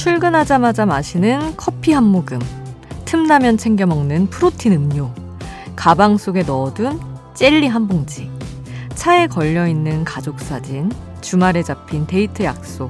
출근하자마자 0.00 0.86
마시는 0.86 1.58
커피 1.58 1.92
한 1.92 2.04
모금, 2.04 2.38
틈나면 3.04 3.58
챙겨 3.58 3.84
먹는 3.84 4.30
프로틴 4.30 4.72
음료, 4.72 5.12
가방 5.76 6.16
속에 6.16 6.42
넣어둔 6.42 6.98
젤리 7.34 7.66
한 7.66 7.86
봉지, 7.86 8.30
차에 8.94 9.26
걸려있는 9.26 10.04
가족 10.04 10.40
사진, 10.40 10.90
주말에 11.20 11.62
잡힌 11.62 12.06
데이트 12.06 12.44
약속, 12.44 12.88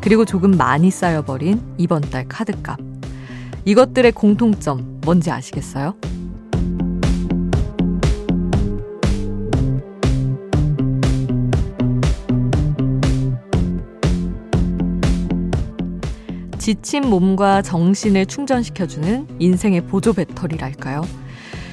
그리고 0.00 0.24
조금 0.24 0.52
많이 0.52 0.92
쌓여버린 0.92 1.60
이번 1.78 2.00
달 2.00 2.28
카드값. 2.28 2.78
이것들의 3.64 4.12
공통점 4.12 5.00
뭔지 5.04 5.32
아시겠어요? 5.32 5.96
지친 16.62 17.10
몸과 17.10 17.60
정신을 17.60 18.26
충전시켜주는 18.26 19.26
인생의 19.40 19.80
보조 19.86 20.12
배터리랄까요? 20.12 21.02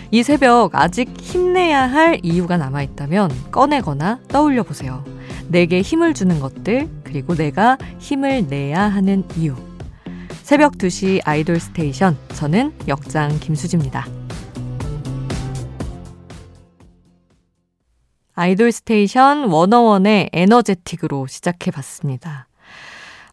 이 0.09 0.23
새벽 0.23 0.73
아직 0.73 1.15
힘내야 1.21 1.83
할 1.83 2.19
이유가 2.23 2.57
남아있다면 2.57 3.51
꺼내거나 3.51 4.21
떠올려 4.29 4.63
보세요. 4.63 5.05
내게 5.47 5.81
힘을 5.81 6.15
주는 6.15 6.39
것들, 6.39 6.89
그리고 7.03 7.35
내가 7.35 7.77
힘을 7.99 8.47
내야 8.47 8.81
하는 8.81 9.23
이유. 9.37 9.55
새벽 10.41 10.79
2시 10.79 11.21
아이돌 11.23 11.59
스테이션. 11.59 12.17
저는 12.29 12.73
역장 12.87 13.39
김수지입니다. 13.39 14.07
아이돌 18.33 18.71
스테이션 18.71 19.51
워너원의 19.51 20.31
에너제틱으로 20.33 21.27
시작해 21.27 21.69
봤습니다. 21.69 22.48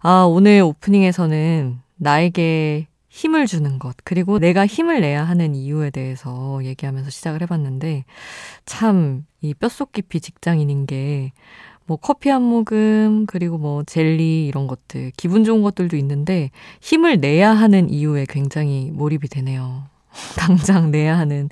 아, 0.01 0.25
오늘 0.29 0.61
오프닝에서는 0.63 1.79
나에게 1.97 2.87
힘을 3.09 3.47
주는 3.47 3.79
것, 3.79 3.97
그리고 4.05 4.39
내가 4.39 4.67
힘을 4.67 5.01
내야 5.01 5.25
하는 5.25 5.55
이유에 5.55 5.91
대해서 5.91 6.61
얘기하면서 6.65 7.11
시작을 7.11 7.41
해봤는데, 7.43 8.05
참, 8.67 9.25
이 9.41 9.55
뼛속 9.55 9.93
깊이 9.93 10.21
직장인인 10.21 10.87
게, 10.87 11.33
뭐 11.87 11.97
커피 11.97 12.29
한 12.31 12.43
모금, 12.43 13.27
그리고 13.27 13.59
뭐 13.59 13.85
젤리 13.85 14.47
이런 14.47 14.67
것들, 14.67 15.13
기분 15.17 15.45
좋은 15.45 15.63
것들도 15.63 15.97
있는데, 15.97 16.51
힘을 16.83 17.21
내야 17.21 17.53
하는 17.53 17.89
이유에 17.91 18.27
굉장히 18.29 18.91
몰입이 18.93 19.29
되네요. 19.29 19.85
당장 20.39 20.91
내야 20.91 21.17
하는 21.19 21.49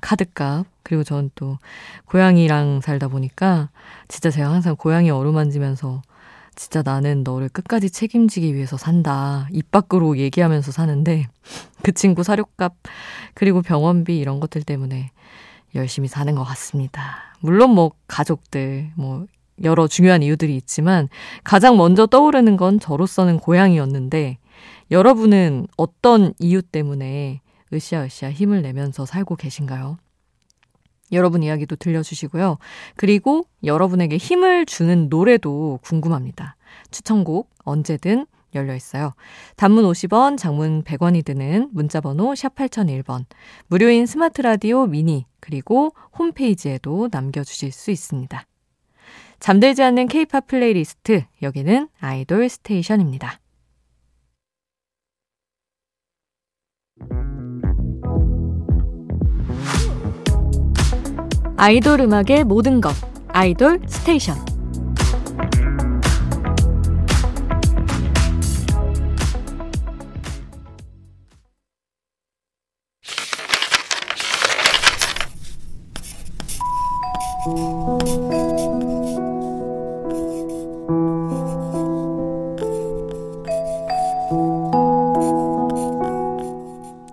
카드값. 0.00 0.66
그리고 0.82 1.04
전 1.04 1.30
또 1.34 1.58
고양이랑 2.06 2.80
살다 2.80 3.08
보니까 3.08 3.68
진짜 4.08 4.30
제가 4.30 4.50
항상 4.50 4.74
고양이 4.76 5.10
어루만지면서 5.10 6.02
진짜 6.58 6.82
나는 6.82 7.22
너를 7.22 7.48
끝까지 7.48 7.88
책임지기 7.88 8.52
위해서 8.52 8.76
산다. 8.76 9.48
입 9.52 9.70
밖으로 9.70 10.18
얘기하면서 10.18 10.72
사는데 10.72 11.28
그 11.84 11.92
친구 11.92 12.24
사료값 12.24 12.74
그리고 13.34 13.62
병원비 13.62 14.18
이런 14.18 14.40
것들 14.40 14.62
때문에 14.64 15.12
열심히 15.76 16.08
사는 16.08 16.34
것 16.34 16.42
같습니다. 16.42 17.32
물론 17.38 17.70
뭐 17.70 17.92
가족들 18.08 18.90
뭐 18.96 19.26
여러 19.62 19.86
중요한 19.86 20.24
이유들이 20.24 20.56
있지만 20.56 21.08
가장 21.44 21.76
먼저 21.76 22.06
떠오르는 22.06 22.56
건 22.56 22.80
저로서는 22.80 23.38
고향이었는데 23.38 24.38
여러분은 24.90 25.68
어떤 25.76 26.34
이유 26.40 26.60
때문에 26.60 27.40
으쌰으쌰 27.72 28.32
힘을 28.32 28.62
내면서 28.62 29.06
살고 29.06 29.36
계신가요? 29.36 29.98
여러분 31.12 31.42
이야기도 31.42 31.76
들려주시고요. 31.76 32.58
그리고 32.96 33.44
여러분에게 33.64 34.16
힘을 34.16 34.66
주는 34.66 35.08
노래도 35.08 35.78
궁금합니다. 35.82 36.56
추천곡 36.90 37.50
언제든 37.64 38.26
열려 38.54 38.74
있어요. 38.74 39.14
단문 39.56 39.84
50원, 39.84 40.38
장문 40.38 40.82
100원이 40.84 41.24
드는 41.24 41.68
문자번호 41.72 42.34
샵 42.34 42.54
8001번, 42.54 43.24
무료인 43.66 44.06
스마트 44.06 44.40
라디오 44.40 44.86
미니, 44.86 45.26
그리고 45.40 45.94
홈페이지에도 46.18 47.08
남겨주실 47.10 47.72
수 47.72 47.90
있습니다. 47.90 48.46
잠들지 49.40 49.82
않는 49.82 50.08
케이팝 50.08 50.46
플레이리스트, 50.46 51.24
여기는 51.42 51.88
아이돌 52.00 52.48
스테이션입니다. 52.48 53.38
아이돌 61.60 62.00
음악의 62.02 62.44
모든 62.44 62.80
것 62.80 62.92
아이돌 63.32 63.80
스테이션. 63.88 64.36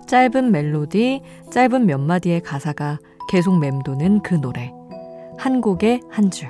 짧은 0.06 0.52
멜로디, 0.52 1.20
짧은 1.50 1.86
몇 1.86 1.98
마디의 1.98 2.42
가사가 2.42 3.00
계속 3.28 3.58
맴도는 3.58 4.20
그 4.22 4.34
노래. 4.40 4.72
한 5.38 5.60
곡에 5.60 6.00
한 6.10 6.30
줄. 6.30 6.48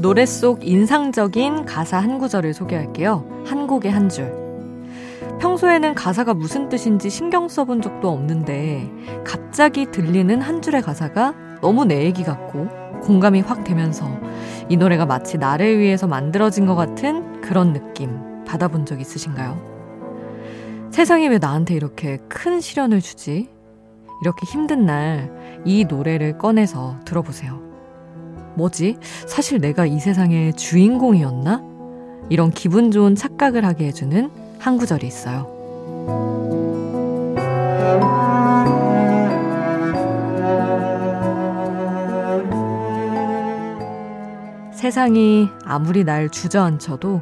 노래 0.00 0.24
속 0.24 0.64
인상적인 0.64 1.64
가사 1.64 1.98
한 1.98 2.18
구절을 2.18 2.54
소개할게요. 2.54 3.26
한 3.44 3.66
곡에 3.66 3.88
한 3.88 4.08
줄. 4.08 4.32
평소에는 5.40 5.94
가사가 5.94 6.32
무슨 6.32 6.68
뜻인지 6.68 7.10
신경 7.10 7.48
써본 7.48 7.82
적도 7.82 8.10
없는데 8.10 8.88
갑 9.24 9.45
자기 9.56 9.86
들리는 9.90 10.42
한 10.42 10.60
줄의 10.60 10.82
가사가 10.82 11.32
너무 11.62 11.86
내 11.86 12.04
얘기 12.04 12.24
같고 12.24 12.68
공감이 13.00 13.40
확 13.40 13.64
되면서 13.64 14.06
이 14.68 14.76
노래가 14.76 15.06
마치 15.06 15.38
나를 15.38 15.78
위해서 15.78 16.06
만들어진 16.06 16.66
것 16.66 16.74
같은 16.74 17.40
그런 17.40 17.72
느낌 17.72 18.44
받아본 18.44 18.84
적 18.84 19.00
있으신가요? 19.00 20.90
세상이 20.90 21.28
왜 21.28 21.38
나한테 21.38 21.72
이렇게 21.74 22.18
큰 22.28 22.60
시련을 22.60 23.00
주지? 23.00 23.48
이렇게 24.22 24.44
힘든 24.46 24.84
날 24.84 25.34
이 25.64 25.86
노래를 25.86 26.36
꺼내서 26.36 27.00
들어보세요. 27.06 27.58
뭐지? 28.56 28.98
사실 29.26 29.58
내가 29.58 29.86
이 29.86 29.98
세상의 29.98 30.52
주인공이었나? 30.52 31.62
이런 32.28 32.50
기분 32.50 32.90
좋은 32.90 33.14
착각을 33.14 33.64
하게 33.64 33.86
해주는 33.86 34.30
한 34.58 34.76
구절이 34.76 35.06
있어요. 35.06 35.56
세상이 44.86 45.48
아무리 45.64 46.04
날 46.04 46.28
주저앉혀도 46.28 47.20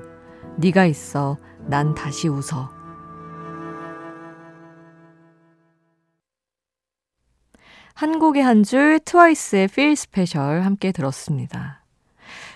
네가 0.58 0.84
있어 0.84 1.38
난 1.66 1.94
다시 1.94 2.28
웃어. 2.28 2.70
한 7.94 8.18
곡의 8.18 8.42
한 8.42 8.64
줄 8.64 9.00
트와이스의 9.00 9.64
Feel 9.64 9.92
Special 9.92 10.62
함께 10.62 10.92
들었습니다. 10.92 11.82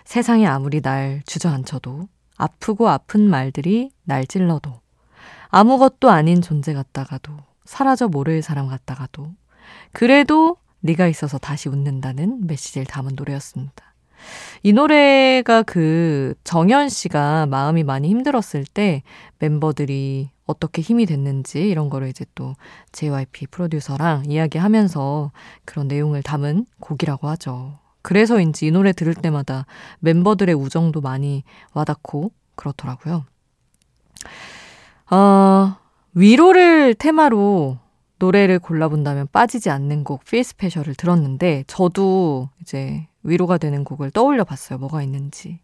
세상이 0.04 0.46
아무리 0.46 0.82
날 0.82 1.22
주저앉혀도 1.24 2.06
아프고 2.36 2.90
아픈 2.90 3.30
말들이 3.30 3.90
날 4.04 4.26
찔러도 4.26 4.78
아무것도 5.48 6.10
아닌 6.10 6.42
존재 6.42 6.74
같다가도 6.74 7.32
사라져 7.64 8.08
모를 8.08 8.42
사람 8.42 8.68
같다가도 8.68 9.32
그래도 9.92 10.58
네가 10.80 11.06
있어서 11.06 11.38
다시 11.38 11.70
웃는다는 11.70 12.46
메시지를 12.46 12.84
담은 12.84 13.12
노래였습니다. 13.16 13.87
이 14.62 14.72
노래가 14.72 15.62
그 15.62 16.34
정현 16.44 16.88
씨가 16.88 17.46
마음이 17.46 17.84
많이 17.84 18.08
힘들었을 18.08 18.64
때 18.72 19.02
멤버들이 19.38 20.30
어떻게 20.46 20.82
힘이 20.82 21.06
됐는지 21.06 21.68
이런 21.68 21.90
거를 21.90 22.08
이제 22.08 22.24
또 22.34 22.54
JYP 22.92 23.48
프로듀서랑 23.48 24.24
이야기하면서 24.26 25.32
그런 25.64 25.88
내용을 25.88 26.22
담은 26.22 26.66
곡이라고 26.80 27.28
하죠. 27.28 27.78
그래서인지 28.02 28.66
이 28.66 28.70
노래 28.70 28.92
들을 28.92 29.14
때마다 29.14 29.66
멤버들의 30.00 30.54
우정도 30.54 31.00
많이 31.00 31.44
와닿고 31.74 32.32
그렇더라고요. 32.54 33.24
어, 35.10 35.76
위로를 36.14 36.94
테마로 36.94 37.78
노래를 38.18 38.58
골라본다면 38.58 39.28
빠지지 39.32 39.70
않는 39.70 40.04
곡 40.04 40.24
필 40.24 40.42
스페셜을 40.44 40.94
들었는데 40.94 41.64
저도 41.66 42.50
이제 42.60 43.07
위로가 43.22 43.58
되는 43.58 43.84
곡을 43.84 44.10
떠올려 44.10 44.44
봤어요. 44.44 44.78
뭐가 44.78 45.02
있는지. 45.02 45.60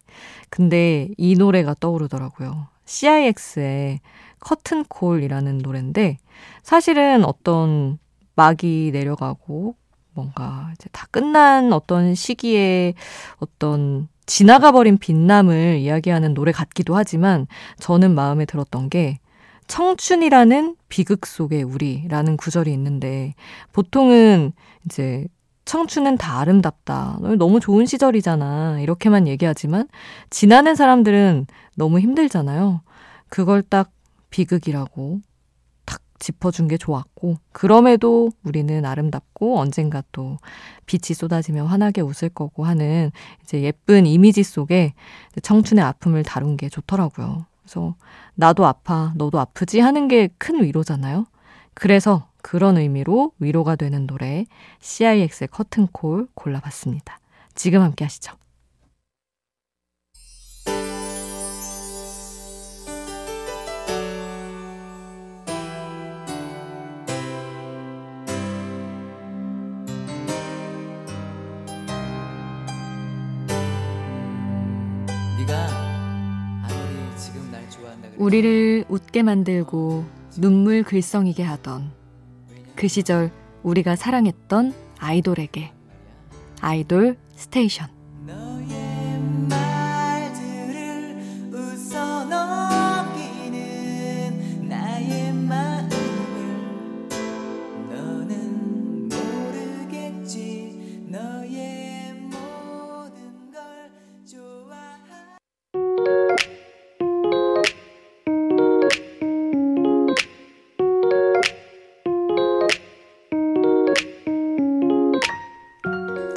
근데 0.49 1.09
이 1.17 1.35
노래가 1.35 1.75
떠오르더라고요. 1.79 2.67
CIX의 2.85 3.99
커튼콜이라는 4.39 5.57
노래인데 5.59 6.17
사실은 6.61 7.25
어떤 7.25 7.97
막이 8.35 8.91
내려가고 8.93 9.75
뭔가 10.13 10.71
이제 10.75 10.89
다 10.91 11.07
끝난 11.11 11.73
어떤 11.73 12.15
시기에 12.15 12.93
어떤 13.37 14.07
지나가 14.25 14.71
버린 14.71 14.97
빛남을 14.97 15.77
이야기하는 15.79 16.33
노래 16.33 16.51
같기도 16.51 16.95
하지만 16.95 17.47
저는 17.79 18.15
마음에 18.15 18.45
들었던 18.45 18.89
게 18.89 19.19
청춘이라는 19.67 20.75
비극 20.89 21.25
속의 21.25 21.63
우리라는 21.63 22.37
구절이 22.37 22.71
있는데 22.73 23.33
보통은 23.73 24.53
이제 24.85 25.27
청춘은 25.65 26.17
다 26.17 26.39
아름답다. 26.39 27.17
너무 27.37 27.59
좋은 27.59 27.85
시절이잖아. 27.85 28.79
이렇게만 28.81 29.27
얘기하지만 29.27 29.87
지나는 30.29 30.75
사람들은 30.75 31.47
너무 31.75 31.99
힘들잖아요. 31.99 32.81
그걸 33.29 33.63
딱 33.63 33.91
비극이라고 34.29 35.21
탁 35.85 36.01
짚어준 36.19 36.67
게 36.67 36.77
좋았고 36.77 37.37
그럼에도 37.51 38.31
우리는 38.43 38.85
아름답고 38.85 39.59
언젠가 39.59 40.03
또 40.11 40.37
빛이 40.85 41.15
쏟아지며 41.15 41.65
환하게 41.65 42.01
웃을 42.01 42.29
거고 42.29 42.63
하는 42.65 43.11
이제 43.43 43.61
예쁜 43.61 44.05
이미지 44.05 44.43
속에 44.43 44.93
청춘의 45.41 45.83
아픔을 45.83 46.23
다룬 46.23 46.57
게 46.57 46.69
좋더라고요. 46.69 47.45
그래서 47.63 47.95
나도 48.35 48.65
아파, 48.67 49.13
너도 49.15 49.39
아프지 49.39 49.79
하는 49.79 50.07
게 50.07 50.29
큰 50.37 50.63
위로잖아요. 50.63 51.25
그래서 51.73 52.27
그런 52.45 52.77
의미로 52.77 53.31
위로가 53.39 53.75
되는 53.75 54.05
노래 54.05 54.45
CIX의 54.79 55.47
커튼콜 55.47 56.27
골라봤습니다. 56.35 57.17
지금 57.55 57.81
함께 57.81 58.05
하시죠. 58.05 58.33
우리를 78.17 78.85
웃게 78.87 79.23
만들고 79.23 80.05
눈물 80.37 80.83
글썽이게 80.83 81.41
하던 81.41 82.04
그 82.75 82.87
시절 82.87 83.31
우리가 83.63 83.95
사랑했던 83.95 84.73
아이돌에게. 84.99 85.71
아이돌 86.61 87.17
스테이션 87.35 87.94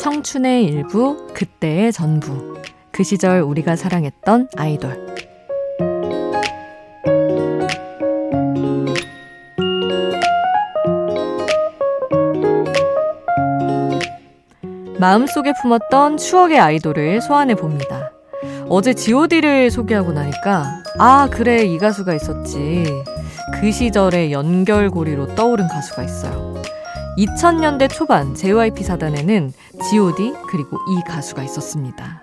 청춘의 0.08 0.64
일부, 0.64 1.26
그때의 1.34 1.92
전부. 1.92 2.56
그 2.90 3.02
시절 3.02 3.42
우리가 3.42 3.76
사랑했던 3.76 4.48
아이돌. 4.56 5.06
마음속에 14.98 15.52
품었던 15.60 16.16
추억의 16.16 16.58
아이돌을 16.58 17.20
소환해 17.20 17.54
봅니다. 17.54 18.10
어제 18.70 18.94
god를 18.94 19.70
소개하고 19.70 20.12
나니까, 20.12 20.84
아, 20.98 21.28
그래, 21.30 21.66
이 21.66 21.76
가수가 21.76 22.14
있었지. 22.14 22.86
그 23.60 23.70
시절의 23.70 24.32
연결고리로 24.32 25.34
떠오른 25.34 25.68
가수가 25.68 26.02
있어요. 26.02 26.57
2000년대 27.18 27.90
초반 27.90 28.32
JYP 28.32 28.84
사단에는 28.84 29.52
G.O.D 29.90 30.34
그리고 30.48 30.78
이 30.88 31.02
가수가 31.04 31.42
있었습니다. 31.42 32.22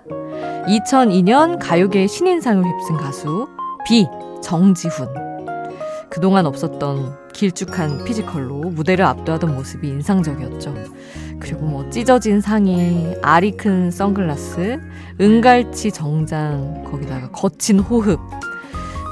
2002년 0.66 1.58
가요계의 1.60 2.08
신인상을 2.08 2.64
휩쓴 2.64 2.96
가수 2.96 3.46
비 3.86 4.06
정지훈. 4.42 5.06
그동안 6.08 6.46
없었던 6.46 7.30
길쭉한 7.34 8.04
physical로 8.04 8.70
무대를 8.70 9.04
압도하던 9.04 9.54
모습이 9.54 9.86
인상적이었죠. 9.86 10.74
그리고 11.40 11.66
뭐 11.66 11.90
찢어진 11.90 12.40
상의, 12.40 13.18
알이 13.22 13.58
큰 13.58 13.90
선글라스, 13.90 14.80
은갈치 15.20 15.92
정장, 15.92 16.84
거기다가 16.90 17.30
거친 17.32 17.80
호흡. 17.80 18.18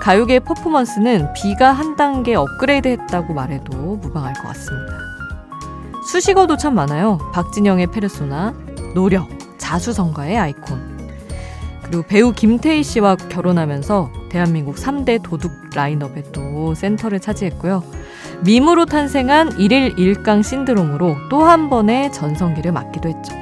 가요계의 0.00 0.40
퍼포먼스는 0.40 1.34
비가 1.34 1.72
한 1.72 1.96
단계 1.96 2.34
업그레이드 2.34 2.88
했다고 2.88 3.34
말해도 3.34 3.96
무방할 3.96 4.32
것 4.32 4.44
같습니다. 4.44 5.03
수식어도 6.06 6.56
참 6.56 6.74
많아요. 6.74 7.18
박진영의 7.32 7.88
페르소나, 7.88 8.54
노력, 8.94 9.28
자수성가의 9.58 10.38
아이콘. 10.38 10.94
그리고 11.82 12.02
배우 12.02 12.32
김태희 12.32 12.82
씨와 12.82 13.16
결혼하면서 13.16 14.10
대한민국 14.30 14.76
3대 14.76 15.22
도둑 15.22 15.52
라인업에 15.74 16.24
또 16.32 16.74
센터를 16.74 17.20
차지했고요. 17.20 17.82
밈으로 18.44 18.86
탄생한 18.86 19.50
1일 19.50 19.96
1강 19.96 20.42
신드롬으로 20.42 21.16
또 21.30 21.44
한 21.44 21.70
번의 21.70 22.12
전성기를 22.12 22.72
맞기도 22.72 23.08
했죠. 23.08 23.34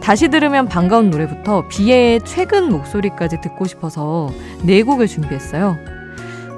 다시 0.00 0.28
들으면 0.28 0.68
반가운 0.68 1.10
노래부터 1.10 1.66
비애의 1.68 2.20
최근 2.24 2.68
목소리까지 2.70 3.40
듣고 3.40 3.64
싶어서 3.66 4.28
네 4.62 4.82
곡을 4.82 5.06
준비했어요. 5.06 5.78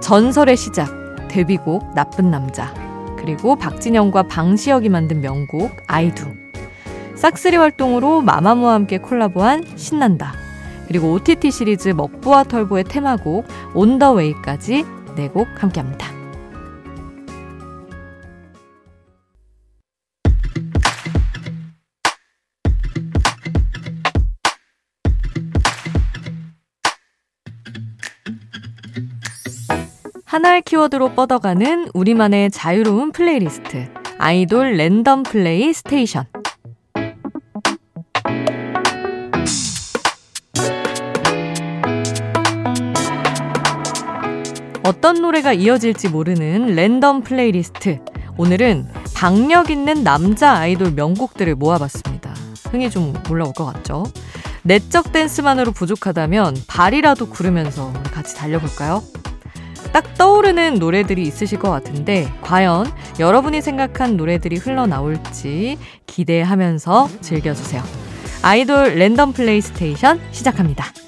전설의 0.00 0.56
시작, 0.56 0.88
데뷔곡 1.28 1.94
나쁜 1.94 2.30
남자, 2.30 2.72
그리고 3.26 3.56
박진영과 3.56 4.22
방시혁이 4.28 4.88
만든 4.88 5.20
명곡 5.20 5.76
아이두. 5.88 6.26
싹쓸이 7.16 7.56
활동으로 7.56 8.20
마마무와 8.20 8.74
함께 8.74 8.98
콜라보한 8.98 9.64
신난다. 9.74 10.32
그리고 10.86 11.10
OTT 11.10 11.50
시리즈 11.50 11.88
먹부와 11.88 12.44
털보의 12.44 12.84
테마곡 12.84 13.44
온더웨이까지 13.74 14.84
네 15.16 15.28
곡 15.28 15.48
함께합니다. 15.60 16.15
하나의 30.36 30.60
키워드로 30.60 31.14
뻗어가는 31.14 31.88
우리만의 31.94 32.50
자유로운 32.50 33.10
플레이리스트. 33.12 33.88
아이돌 34.18 34.76
random 34.76 35.22
play 35.22 35.72
스테이션. 35.72 36.26
어떤 44.84 45.22
노래가 45.22 45.54
이어질지 45.54 46.10
모르는 46.10 46.74
random 46.74 47.22
playlist. 47.22 48.00
오늘은 48.36 48.88
박력 49.14 49.70
있는 49.70 50.04
남자 50.04 50.52
아이돌 50.52 50.90
명곡들을 50.90 51.54
모아봤습니다. 51.54 52.34
흥이 52.72 52.90
좀 52.90 53.14
올라올 53.30 53.54
것 53.54 53.64
같죠? 53.64 54.04
내적 54.64 55.12
댄스만으로 55.12 55.72
부족하다면 55.72 56.56
발이라도 56.66 57.30
구르면서 57.30 57.90
같이 58.12 58.36
달려볼까요? 58.36 59.02
딱 59.96 60.12
떠오르는 60.12 60.74
노래들이 60.74 61.22
있으실 61.22 61.58
것 61.58 61.70
같은데 61.70 62.30
과연 62.42 62.84
여러분이 63.18 63.62
생각한 63.62 64.18
노래들이 64.18 64.56
흘러나올지 64.56 65.78
기대하면서 66.04 67.08
즐겨주세요. 67.22 67.82
아이돌 68.42 68.98
랜덤 68.98 69.32
플레이 69.32 69.62
스테이션 69.62 70.20
시작합니다. 70.32 71.05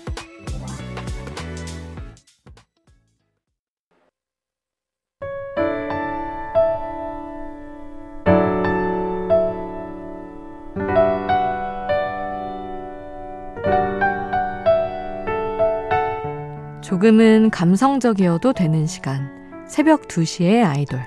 조금은 16.88 17.50
감성적이어도 17.50 18.54
되는 18.54 18.86
시간. 18.86 19.30
새벽 19.68 20.08
2시의 20.08 20.64
아이돌. 20.64 20.98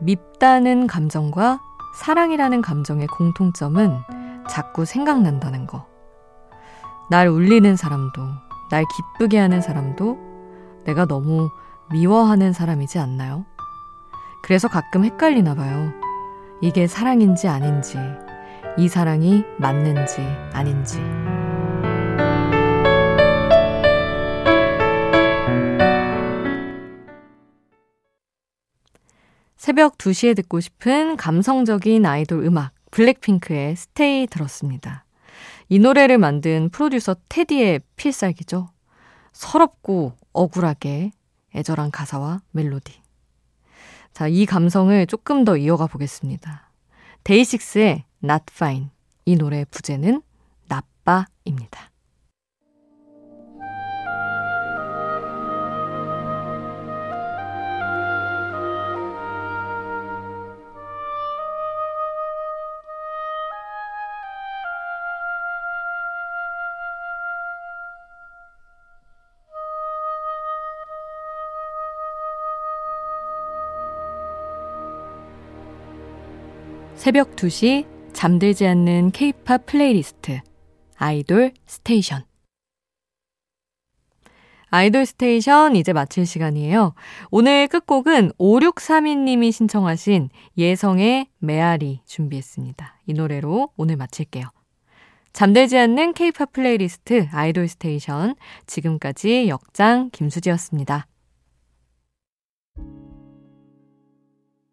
밉다는 0.00 0.86
감정과 0.86 1.60
사랑이라는 1.98 2.62
감정의 2.62 3.08
공통점은 3.08 3.98
자꾸 4.48 4.86
생각난다는 4.86 5.66
거. 5.66 5.86
날 7.10 7.28
울리는 7.28 7.76
사람도, 7.76 8.22
날 8.70 8.86
기쁘게 8.96 9.38
하는 9.38 9.60
사람도 9.60 10.16
내가 10.86 11.04
너무 11.04 11.50
미워하는 11.92 12.54
사람이지 12.54 12.98
않나요? 12.98 13.44
그래서 14.42 14.66
가끔 14.66 15.04
헷갈리나 15.04 15.54
봐요. 15.54 15.99
이게 16.62 16.86
사랑인지 16.86 17.48
아닌지, 17.48 17.96
이 18.76 18.86
사랑이 18.86 19.44
맞는지 19.58 20.20
아닌지. 20.52 20.98
새벽 29.56 29.96
2시에 29.96 30.36
듣고 30.36 30.60
싶은 30.60 31.16
감성적인 31.16 32.04
아이돌 32.04 32.44
음악, 32.44 32.72
블랙핑크의 32.90 33.76
스테이 33.76 34.26
들었습니다. 34.26 35.06
이 35.70 35.78
노래를 35.78 36.18
만든 36.18 36.68
프로듀서 36.70 37.16
테디의 37.30 37.80
필살기죠. 37.96 38.68
서럽고 39.32 40.12
억울하게 40.32 41.12
애절한 41.54 41.90
가사와 41.90 42.42
멜로디. 42.50 42.99
자, 44.12 44.28
이 44.28 44.46
감성을 44.46 45.06
조금 45.06 45.44
더 45.44 45.56
이어가 45.56 45.86
보겠습니다. 45.86 46.70
데이식스의 47.24 48.04
Not 48.22 48.44
Fine. 48.50 48.88
이 49.24 49.36
노래의 49.36 49.66
부제는 49.70 50.22
나빠입니다. 50.68 51.89
새벽 77.00 77.34
2시 77.34 77.86
잠들지 78.12 78.66
않는 78.66 79.12
케이팝 79.12 79.64
플레이리스트 79.64 80.38
아이돌 80.98 81.54
스테이션 81.64 82.24
아이돌 84.68 85.06
스테이션 85.06 85.76
이제 85.76 85.94
마칠 85.94 86.26
시간이에요. 86.26 86.92
오늘 87.30 87.68
끝곡은 87.68 88.32
5632님이 88.38 89.50
신청하신 89.50 90.28
예성의 90.58 91.28
메아리 91.38 92.02
준비했습니다. 92.04 93.00
이 93.06 93.14
노래로 93.14 93.70
오늘 93.78 93.96
마칠게요. 93.96 94.44
잠들지 95.32 95.78
않는 95.78 96.12
케이팝 96.12 96.52
플레이리스트 96.52 97.28
아이돌 97.32 97.66
스테이션 97.68 98.34
지금까지 98.66 99.48
역장 99.48 100.10
김수지였습니다. 100.12 101.06